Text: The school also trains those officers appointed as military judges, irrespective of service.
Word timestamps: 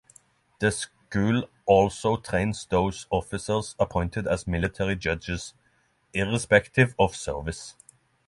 The 0.57 0.71
school 0.71 1.43
also 1.67 2.17
trains 2.17 2.65
those 2.65 3.05
officers 3.11 3.75
appointed 3.77 4.25
as 4.25 4.47
military 4.47 4.95
judges, 4.95 5.53
irrespective 6.11 6.95
of 6.97 7.15
service. 7.15 7.75